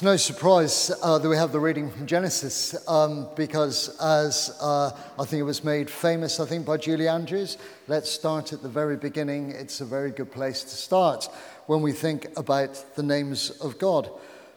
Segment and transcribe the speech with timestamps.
[0.00, 4.92] It's no surprise uh, that we have the reading from Genesis um, because, as uh,
[5.18, 8.68] I think it was made famous, I think, by Julie Andrews, let's start at the
[8.70, 9.50] very beginning.
[9.50, 11.28] It's a very good place to start
[11.66, 14.10] when we think about the names of God.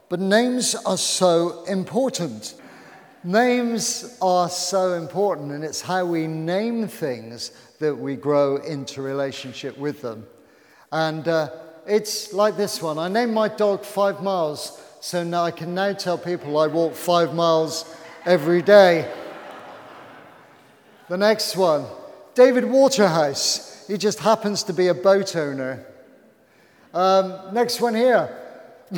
[0.07, 2.55] But names are so important.
[3.25, 9.77] Names are so important, and it's how we name things that we grow into relationship
[9.77, 10.25] with them.
[10.93, 11.49] And uh,
[11.85, 15.91] it's like this one I named my dog Five Miles so now I can now
[15.91, 17.93] tell people I walk five miles
[18.25, 19.11] every day.
[21.09, 21.85] The next one,
[22.35, 23.85] David Waterhouse.
[23.85, 25.85] He just happens to be a boat owner.
[26.93, 28.33] Um, next one here.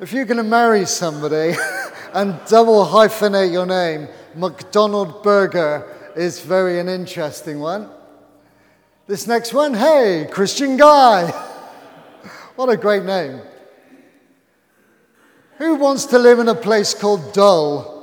[0.00, 1.54] if you're going to marry somebody
[2.14, 5.86] and double hyphenate your name, McDonald Burger
[6.16, 7.90] is very an interesting one.
[9.06, 11.30] This next one, hey, Christian Guy.
[12.56, 13.42] what a great name.
[15.58, 17.96] Who wants to live in a place called Dull?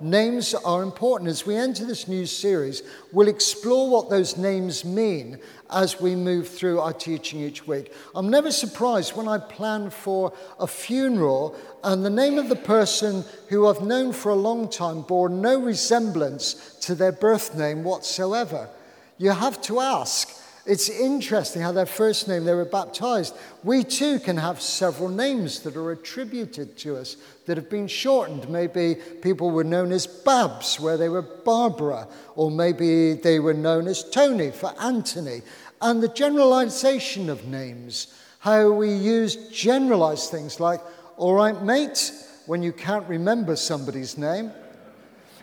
[0.00, 1.28] names are important.
[1.28, 5.38] As we enter this new series, we'll explore what those names mean
[5.70, 7.92] as we move through our teaching each week.
[8.14, 13.22] I'm never surprised when I plan for a funeral and the name of the person
[13.50, 18.70] who I've known for a long time bore no resemblance to their birth name whatsoever.
[19.18, 20.37] You have to ask
[20.68, 23.34] it's interesting how their first name, they were baptized.
[23.64, 27.16] We too can have several names that are attributed to us
[27.46, 28.50] that have been shortened.
[28.50, 33.86] Maybe people were known as Babs, where they were Barbara, or maybe they were known
[33.86, 35.40] as Tony for Anthony.
[35.80, 40.82] And the generalization of names, how we use generalized things like,
[41.16, 42.12] all right, mate,
[42.44, 44.52] when you can't remember somebody's name.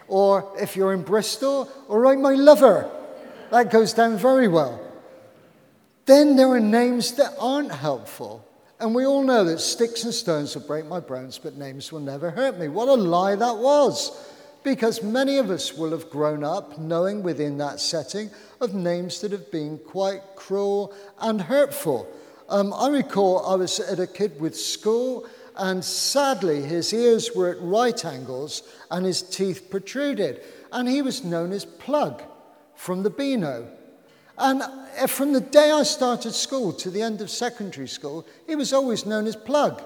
[0.07, 2.91] Or if you're in Bristol, all right, my lover.
[3.49, 4.84] That goes down very well.
[6.05, 8.47] Then there are names that aren't helpful.
[8.79, 12.01] And we all know that sticks and stones will break my bones, but names will
[12.01, 12.67] never hurt me.
[12.67, 14.11] What a lie that was.
[14.63, 18.29] Because many of us will have grown up knowing within that setting
[18.59, 22.07] of names that have been quite cruel and hurtful.
[22.49, 27.49] Um, I recall I was at a kid with school, and sadly, his ears were
[27.49, 30.41] at right angles and his teeth protruded.
[30.71, 32.21] And he was known as Plug
[32.75, 33.67] from the Beano.
[34.37, 38.55] And uh, from the day I started school to the end of secondary school, he
[38.55, 39.81] was always known as Plug.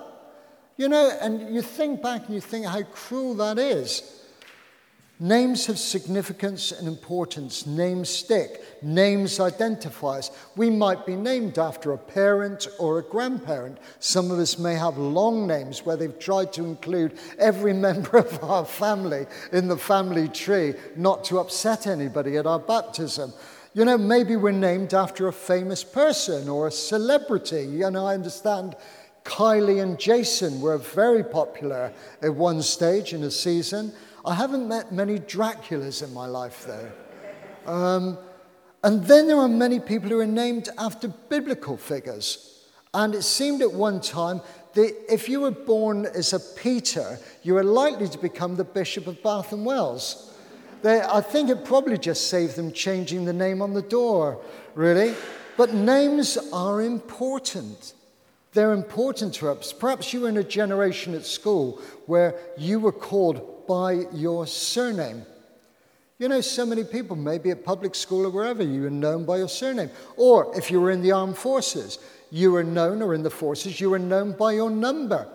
[0.77, 4.19] You know, and you think back and you think how cruel that is.
[5.21, 7.67] Names have significance and importance.
[7.67, 8.63] Names stick.
[8.81, 10.31] Names identify us.
[10.55, 13.79] We might be named after a parent or a grandparent.
[13.99, 18.41] Some of us may have long names where they've tried to include every member of
[18.41, 23.33] our family in the family tree, not to upset anybody at our baptism.
[23.73, 27.65] You know, maybe we're named after a famous person or a celebrity.
[27.65, 28.75] You know, I understand
[29.23, 31.93] Kylie and Jason were very popular
[32.23, 33.93] at one stage in a season.
[34.25, 37.71] I haven't met many Draculas in my life, though.
[37.71, 38.17] Um,
[38.83, 42.65] and then there are many people who are named after biblical figures.
[42.95, 44.41] And it seemed at one time
[44.73, 49.05] that if you were born as a Peter, you were likely to become the Bishop
[49.05, 50.33] of Bath and Wells.
[50.81, 54.39] They, I think it probably just saved them changing the name on the door,
[54.75, 55.13] really.
[55.57, 57.93] But names are important.
[58.53, 59.73] They're important to us.
[59.73, 65.23] Perhaps you were in a generation at school where you were called by your surname.
[66.17, 69.37] You know, so many people, maybe at public school or wherever, you were known by
[69.37, 69.89] your surname.
[70.17, 71.99] Or if you were in the armed forces,
[72.31, 75.27] you were known, or in the forces, you were known by your number.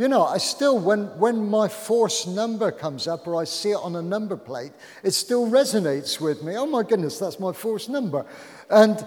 [0.00, 3.80] You know, I still, when, when my force number comes up or I see it
[3.82, 4.72] on a number plate,
[5.02, 6.56] it still resonates with me.
[6.56, 8.24] Oh my goodness, that's my force number.
[8.70, 9.06] And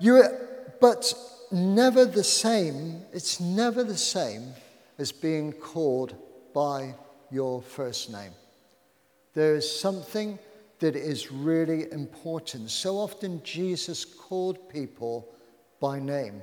[0.00, 0.22] you,
[0.82, 1.14] but
[1.50, 4.52] never the same, it's never the same
[4.98, 6.14] as being called
[6.52, 6.94] by
[7.30, 8.32] your first name.
[9.32, 10.38] There is something
[10.80, 12.68] that is really important.
[12.68, 15.26] So often Jesus called people
[15.80, 16.42] by name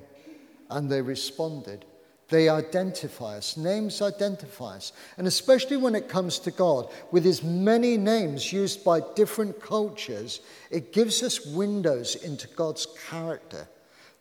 [0.71, 1.85] and they responded.
[2.31, 3.57] They identify us.
[3.57, 4.93] Names identify us.
[5.17, 10.39] And especially when it comes to God, with his many names used by different cultures,
[10.71, 13.67] it gives us windows into God's character,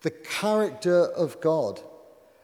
[0.02, 1.80] the character of God,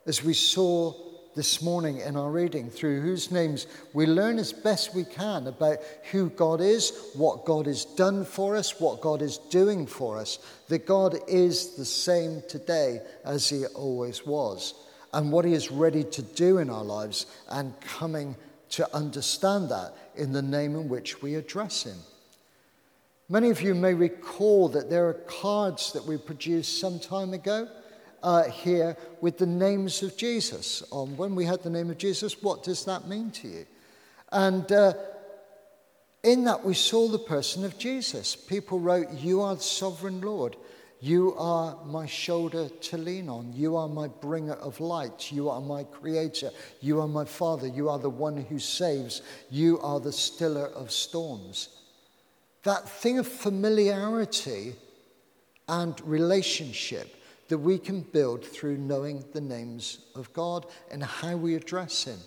[0.06, 0.94] as we saw
[1.34, 5.78] this morning in our reading, through whose names we learn as best we can about
[6.12, 10.38] who God is, what God has done for us, what God is doing for us,
[10.68, 16.04] that God is the same today as he always was and what He is ready
[16.04, 18.36] to do in our lives and coming
[18.70, 21.98] to understand that in the name in which we address Him.
[23.28, 27.68] Many of you may recall that there are cards that we produced some time ago
[28.22, 31.16] uh, here with the names of Jesus on.
[31.16, 33.66] When we had the name of Jesus, what does that mean to you?
[34.30, 34.94] And uh,
[36.22, 38.34] in that, we saw the person of Jesus.
[38.34, 40.56] People wrote, You are the sovereign Lord.
[41.00, 43.52] You are my shoulder to lean on.
[43.52, 45.30] You are my bringer of light.
[45.30, 46.50] You are my creator.
[46.80, 47.66] You are my father.
[47.66, 49.22] You are the one who saves.
[49.50, 51.68] You are the stiller of storms.
[52.62, 54.74] That thing of familiarity
[55.68, 57.14] and relationship
[57.48, 62.18] that we can build through knowing the names of God and how we address Him.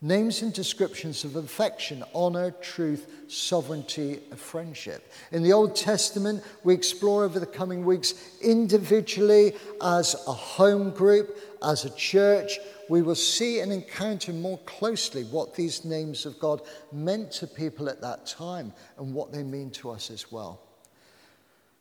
[0.00, 5.12] Names and descriptions of affection, honor, truth, sovereignty, friendship.
[5.32, 11.36] In the Old Testament, we explore over the coming weeks individually as a home group,
[11.64, 12.60] as a church.
[12.88, 16.62] We will see and encounter more closely what these names of God
[16.92, 20.60] meant to people at that time and what they mean to us as well.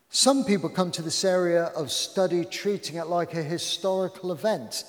[0.10, 4.86] Some people come to this area of study treating it like a historical event.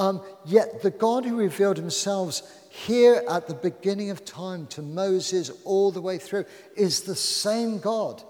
[0.00, 5.50] Um, yet the God who revealed himself here at the beginning of time to Moses
[5.66, 8.22] all the way through is the same God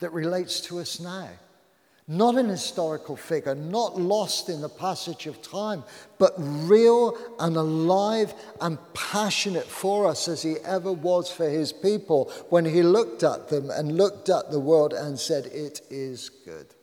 [0.00, 1.30] that relates to us now.
[2.08, 5.82] Not an historical figure, not lost in the passage of time,
[6.18, 12.30] but real and alive and passionate for us as he ever was for his people
[12.50, 16.74] when he looked at them and looked at the world and said, It is good.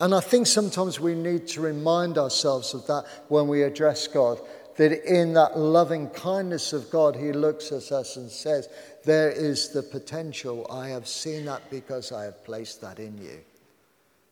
[0.00, 4.40] And I think sometimes we need to remind ourselves of that when we address God
[4.78, 8.68] that in that loving kindness of God, He looks at us and says,
[9.04, 10.66] There is the potential.
[10.70, 13.40] I have seen that because I have placed that in you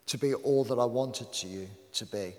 [0.07, 2.33] to be all that I wanted to you to be.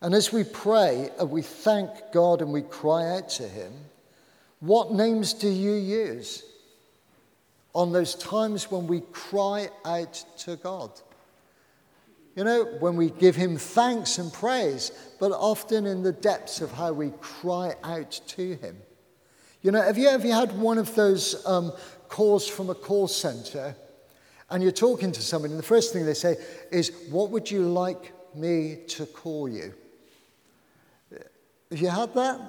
[0.00, 3.72] And as we pray and we thank God and we cry out to Him,
[4.58, 6.42] what names do you use
[7.72, 10.90] on those times when we cry out to God?
[12.36, 16.70] You know, when we give him thanks and praise, but often in the depths of
[16.70, 18.76] how we cry out to him.
[19.62, 21.72] You know, have you ever had one of those um,
[22.08, 23.74] calls from a call center
[24.50, 26.36] and you're talking to somebody, and the first thing they say
[26.70, 29.74] is, What would you like me to call you?
[31.70, 32.40] Have you had that?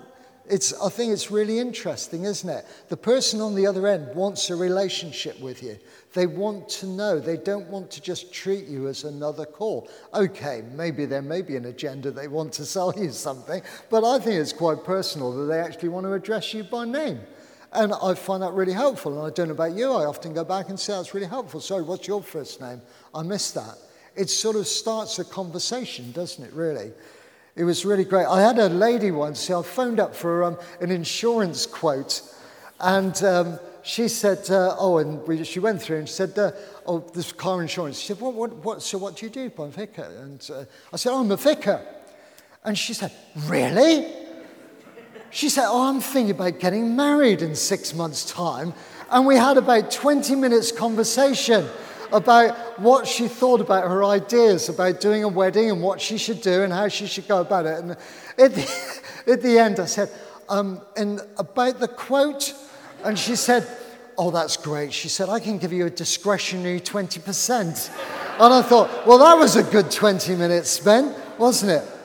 [0.49, 2.65] It's, I think it's really interesting, isn't it?
[2.87, 5.77] The person on the other end wants a relationship with you.
[6.13, 7.19] They want to know.
[7.19, 9.89] They don't want to just treat you as another call.
[10.13, 14.19] Okay, maybe there may be an agenda they want to sell you something, but I
[14.19, 17.19] think it's quite personal that they actually want to address you by name.
[17.73, 19.17] And I find that really helpful.
[19.17, 21.59] And I don't know about you, I often go back and say, that's really helpful.
[21.59, 22.81] Sorry, what's your first name?
[23.13, 23.77] I missed that.
[24.15, 26.91] It sort of starts a conversation, doesn't it, really?
[27.57, 28.27] It was really great.
[28.27, 32.21] I had a lady once, I phoned up for um, an insurance quote,
[32.79, 36.51] and um, she said, uh, oh, and we, she went through and she said, uh,
[36.85, 37.97] oh, this car insurance.
[37.97, 39.49] She said, what, what, what, so what do you do?
[39.57, 40.03] I'm a.
[40.03, 41.83] And uh, I said, oh, I'm a vicar.
[42.63, 43.11] And she said,
[43.47, 44.05] really?
[45.31, 48.73] She said, oh, I'm thinking about getting married in six months' time.
[49.09, 51.67] And we had about 20 minutes conversation
[52.11, 56.41] about what she thought about her ideas about doing a wedding and what she should
[56.41, 57.79] do and how she should go about it.
[57.79, 60.09] And at the, at the end, I said,
[60.49, 62.53] um, and about the quote,
[63.03, 63.67] and she said,
[64.19, 64.93] Oh, that's great.
[64.93, 67.89] She said, I can give you a discretionary 20%.
[68.39, 71.97] And I thought, Well, that was a good 20 minutes spent, wasn't it?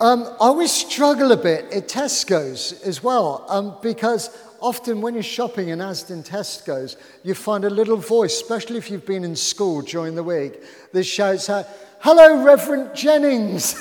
[0.00, 5.22] Um, I always struggle a bit at Tesco's as well um, because often when you're
[5.22, 9.36] shopping in Asda and Tesco's, you find a little voice, especially if you've been in
[9.36, 11.66] school during the week, that shouts out,
[12.00, 13.74] Hello, Reverend Jennings.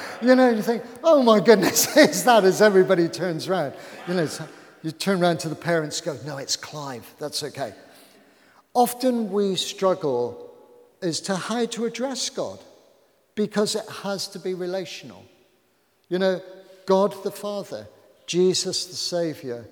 [0.22, 3.74] you know, you think, oh my goodness, is that as everybody turns around?
[4.08, 4.28] You know,
[4.82, 7.72] you turn around to the parents, go, no, it's Clive, that's okay.
[8.74, 10.52] Often we struggle
[11.00, 12.58] as to how to address God
[13.34, 15.24] because it has to be relational.
[16.08, 16.42] You know,
[16.86, 17.86] God the Father,
[18.26, 19.64] Jesus the Savior,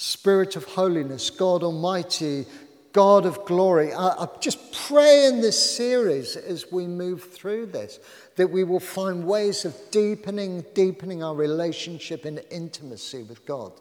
[0.00, 2.46] Spirit of holiness, God Almighty,
[2.92, 3.92] God of glory.
[3.92, 7.98] I, I, just pray in this series as we move through this
[8.36, 13.72] that we will find ways of deepening, deepening our relationship and intimacy with God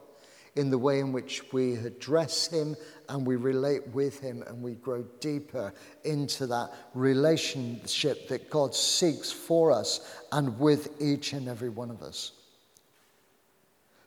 [0.56, 2.76] in the way in which we address Him
[3.10, 5.72] and we relate with Him and we grow deeper
[6.04, 12.02] into that relationship that God seeks for us and with each and every one of
[12.02, 12.32] us.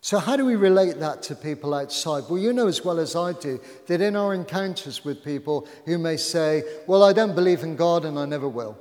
[0.03, 2.25] So, how do we relate that to people outside?
[2.29, 5.99] Well, you know as well as I do that in our encounters with people who
[5.99, 8.79] may say, Well, I don't believe in God and I never will.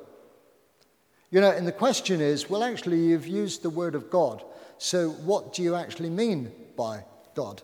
[1.30, 4.44] You know, and the question is, well, actually, you've used the word of God.
[4.78, 7.04] So, what do you actually mean by
[7.36, 7.62] God?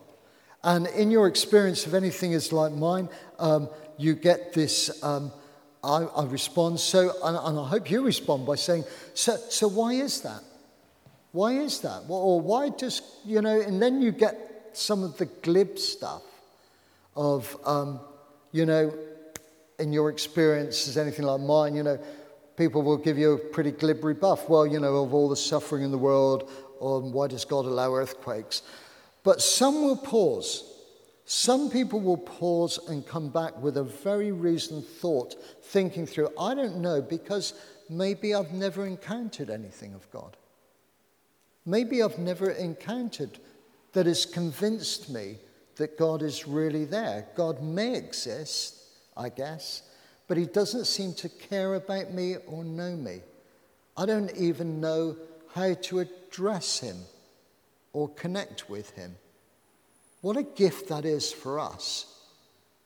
[0.64, 3.08] And in your experience, if anything is like mine,
[3.40, 5.32] um, you get this um,
[5.86, 9.94] I, I respond so, and, and, I hope you respond by saying, so, so why
[9.94, 10.42] is that?
[11.36, 12.04] Why is that?
[12.08, 16.24] Or why does, you know, and then you get some of the glib stuff
[17.14, 18.00] of, um,
[18.54, 18.94] you know,
[19.78, 22.00] in your experience, as anything like mine, you know,
[22.56, 24.48] people will give you a pretty glib rebuff.
[24.48, 26.50] Well, you know, of all the suffering in the world,
[26.80, 28.62] or why does God allow earthquakes?
[29.24, 30.64] But some will pause.
[31.26, 36.56] Some people will pause and come back with a very reasoned thought, thinking through, I
[36.56, 37.56] don't know, because
[37.90, 40.38] maybe I've never encountered anything of God.
[41.66, 43.40] Maybe I've never encountered
[43.94, 45.38] that has convinced me
[45.78, 47.28] that God is really there.
[47.36, 48.78] God may exist,
[49.18, 49.82] I guess,
[50.28, 53.22] but He doesn't seem to care about me or know me.
[53.98, 55.18] I don't even know
[55.54, 56.98] how to address Him
[57.94, 59.16] or connect with Him.
[60.22, 62.08] What a gift that is for us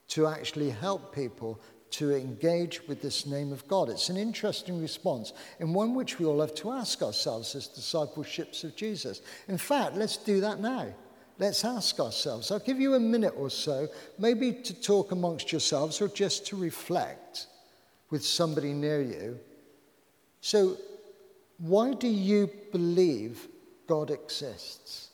[0.10, 1.60] to actually help people
[1.92, 3.90] to engage with this name of God.
[3.90, 8.64] It's an interesting response, and one which we all have to ask ourselves as discipleships
[8.64, 9.22] of Jesus.
[9.48, 10.88] In fact, let's do that now.
[11.40, 12.52] Let's ask ourselves.
[12.52, 16.58] I'll give you a minute or so, maybe to talk amongst yourselves or just to
[16.58, 17.48] reflect
[18.10, 19.40] with somebody near you.
[20.42, 20.78] So,
[21.58, 23.48] why do you believe
[23.88, 25.10] God exists?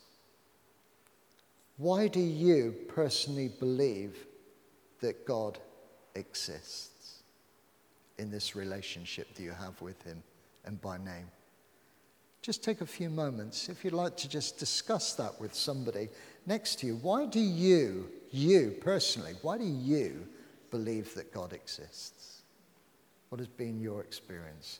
[1.77, 4.15] Why do you personally believe
[5.01, 5.74] that God exists
[8.17, 10.23] in this relationship that you have with Him
[10.65, 11.29] and by name?
[12.41, 16.09] Just take a few moments, if you'd like to just discuss that with somebody
[16.45, 16.99] next to you.
[17.01, 20.27] Why do you, you personally, why do you
[20.69, 22.43] believe that God exists?
[23.29, 24.79] What has been your experience?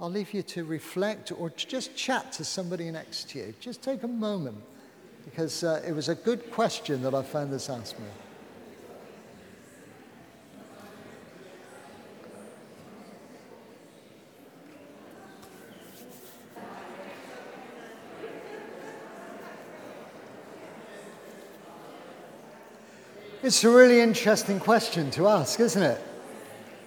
[0.00, 3.54] I'll leave you to reflect or to just chat to somebody next to you.
[3.60, 4.58] Just take a moment
[5.24, 8.06] because uh, it was a good question that I found this asked me.
[23.44, 26.00] It's a really interesting question to ask, isn't it?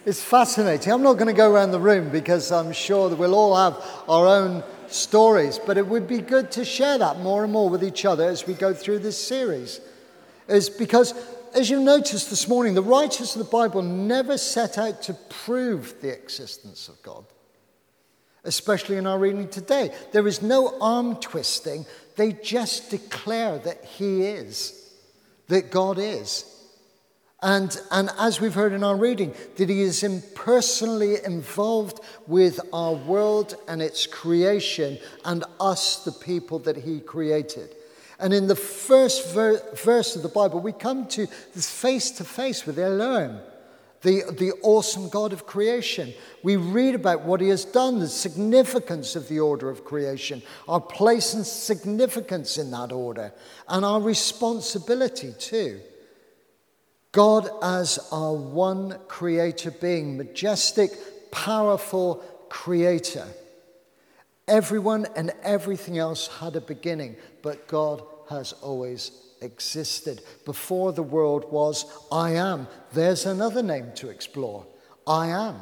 [0.07, 0.91] It's fascinating.
[0.91, 3.79] I'm not going to go around the room because I'm sure that we'll all have
[4.09, 7.83] our own stories, but it would be good to share that more and more with
[7.83, 9.81] each other as we go through this series.
[10.47, 11.13] Is because,
[11.53, 16.01] as you noticed this morning, the writers of the Bible never set out to prove
[16.01, 17.23] the existence of God,
[18.45, 19.93] especially in our reading today.
[20.11, 21.85] There is no arm twisting,
[22.15, 24.86] they just declare that He is
[25.47, 26.53] that God is.
[27.43, 32.93] And, and as we've heard in our reading, that He is impersonally involved with our
[32.93, 37.75] world and its creation and us, the people that He created.
[38.19, 42.23] And in the first ver- verse of the Bible, we come to this face to
[42.23, 43.39] face with Elohim,
[44.07, 46.13] the, the awesome God of creation.
[46.41, 50.79] We read about what He has done, the significance of the order of creation, our
[50.79, 53.33] place and significance in that order,
[53.67, 55.81] and our responsibility too.
[57.11, 60.91] God as our one creator being, majestic,
[61.29, 63.27] powerful creator.
[64.47, 70.21] Everyone and everything else had a beginning, but God has always existed.
[70.45, 72.67] Before the world was, I am.
[72.93, 74.65] There's another name to explore
[75.05, 75.59] I am.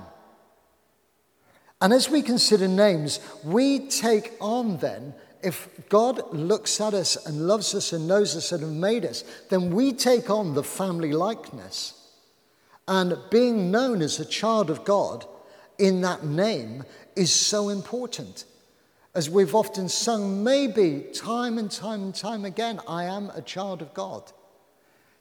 [1.82, 5.14] And as we consider names, we take on then,
[5.44, 9.24] if God looks at us and loves us and knows us and has made us,
[9.50, 11.94] then we take on the family likeness.
[12.88, 15.26] And being known as a child of God
[15.78, 16.84] in that name
[17.16, 18.46] is so important.
[19.16, 23.82] As we've often sung, maybe time and time and time again, I am a child
[23.82, 24.30] of God.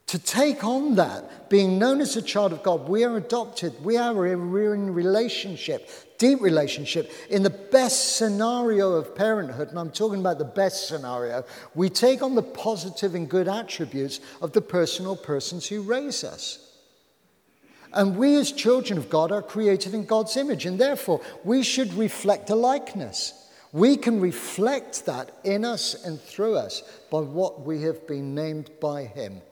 [0.09, 3.97] To take on that, being known as a child of God, we are adopted, we
[3.97, 4.51] are in
[4.93, 7.11] relationship, deep relationship.
[7.31, 11.45] In the best scenario of parenthood, and I'm talking about the best scenario,
[11.77, 16.59] we take on the positive and good attributes of the personal persons who raise us.
[17.93, 21.95] And we, as children of God, are created in God's image, and therefore we should
[21.95, 23.41] reflect a likeness.
[23.75, 28.71] We can reflect that in us and through us by what we have been named
[28.81, 29.43] by Him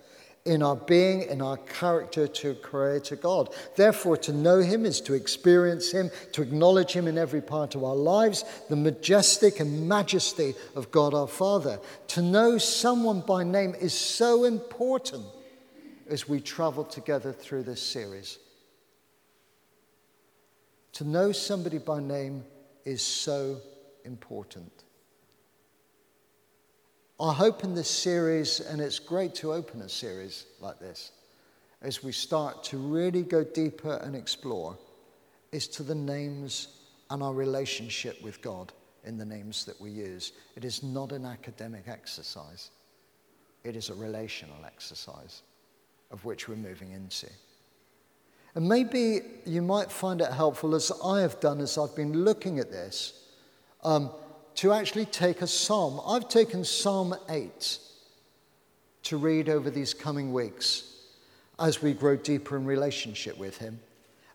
[0.45, 3.53] in our being, in our character to Creator God.
[3.75, 7.83] Therefore, to know Him is to experience Him, to acknowledge Him in every part of
[7.83, 11.81] our lives, the majestic and majesty of God our Father.
[12.09, 15.25] To know someone by name is so important
[16.09, 18.39] as we travel together through this series.
[20.93, 22.45] To know somebody by name
[22.85, 23.61] is so
[24.05, 24.85] important.
[27.21, 31.13] I hope in this series, and it's great to open a series like this,
[31.81, 34.77] as we start to really go deeper and explore
[35.53, 36.69] is to the names
[37.11, 38.73] and our relationship with God
[39.05, 40.33] in the names that we use.
[40.57, 42.71] It is not an academic exercise,
[43.63, 45.43] it is a relational exercise
[46.11, 47.29] of which we're moving into.
[48.55, 52.59] And maybe you might find it helpful, as I have done as I've been looking
[52.59, 53.22] at this,
[53.83, 54.11] um,
[54.57, 56.01] to actually take a psalm.
[56.07, 57.79] I've taken Psalm 8
[59.05, 60.85] to read over these coming weeks
[61.59, 63.81] as we grow deeper in relationship with Him.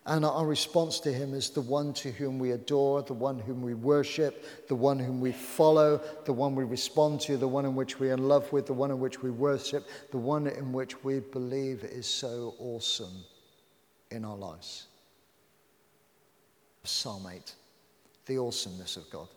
[0.08, 3.60] And our response to him is the one to whom we adore, the one whom
[3.60, 7.74] we worship, the one whom we follow, the one we respond to, the one in
[7.74, 10.72] which we are in love with, the one in which we worship, the one in
[10.72, 13.22] which we believe is so awesome
[14.10, 14.86] in our lives.
[16.84, 17.54] Psalm 8,
[18.24, 19.28] the awesomeness of God.